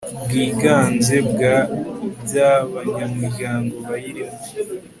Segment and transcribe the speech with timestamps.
[0.23, 1.55] bwiganze bwa
[2.23, 4.37] by abanyamuryango bayirimo